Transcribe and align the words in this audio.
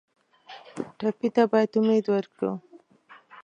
ټپي 0.97 1.27
ته 1.35 1.43
باید 1.51 1.71
امید 1.79 2.05
ورکړو. 2.13 2.51